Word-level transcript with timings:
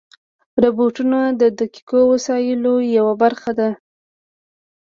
روبوټونه 0.63 1.19
د 1.41 1.43
دقیقو 1.59 1.99
وسایلو 2.13 2.73
یوه 2.97 3.13
برخه 3.23 3.51
دي. 3.59 3.71